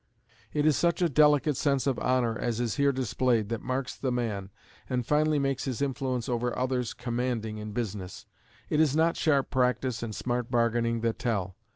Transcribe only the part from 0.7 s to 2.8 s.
such a delicate sense of honor as is